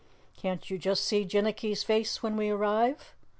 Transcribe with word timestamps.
Can't 0.35 0.67
you 0.71 0.79
just 0.79 1.05
see 1.05 1.25
Jinnicky's 1.25 1.83
face 1.83 2.23
when 2.23 2.35
we 2.35 2.49
arrive? 2.49 3.13